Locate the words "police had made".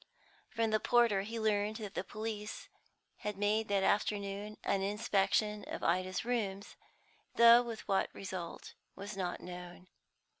2.03-3.67